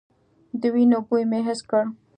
د 0.61 0.63
وينو 0.73 0.99
بوی 1.07 1.23
مې 1.31 1.39
حس 1.47 1.59
کړ. 1.69 1.83